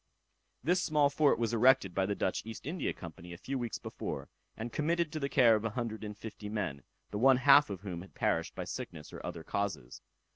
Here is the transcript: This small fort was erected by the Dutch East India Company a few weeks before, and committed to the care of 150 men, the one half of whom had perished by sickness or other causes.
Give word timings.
This 0.63 0.81
small 0.81 1.11
fort 1.11 1.37
was 1.37 1.53
erected 1.53 1.93
by 1.93 2.07
the 2.07 2.15
Dutch 2.15 2.41
East 2.43 2.65
India 2.65 2.91
Company 2.91 3.33
a 3.33 3.37
few 3.37 3.59
weeks 3.59 3.77
before, 3.77 4.29
and 4.57 4.73
committed 4.73 5.11
to 5.11 5.19
the 5.19 5.29
care 5.29 5.53
of 5.55 5.61
150 5.61 6.49
men, 6.49 6.81
the 7.11 7.19
one 7.19 7.37
half 7.37 7.69
of 7.69 7.81
whom 7.81 8.01
had 8.01 8.15
perished 8.15 8.55
by 8.55 8.63
sickness 8.63 9.13
or 9.13 9.23
other 9.23 9.43
causes. 9.43 10.01